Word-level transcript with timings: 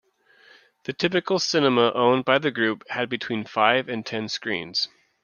The 0.85 0.93
typical 0.93 1.37
cinema 1.37 1.91
owned 1.93 2.25
by 2.25 2.39
the 2.39 2.49
group 2.49 2.83
had 2.89 3.07
between 3.07 3.43
five 3.45 3.87
and 3.87 4.03
ten 4.03 4.29
screens. 4.29 4.87